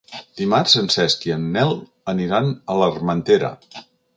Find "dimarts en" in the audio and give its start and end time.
0.39-0.87